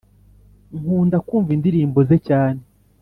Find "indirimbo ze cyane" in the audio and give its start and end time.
1.57-2.61